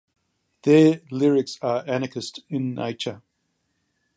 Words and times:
Their 0.63 1.01
lyrics 1.11 1.59
are 1.61 1.83
anarchist 1.87 2.39
in 2.49 2.73
nature. 2.73 3.21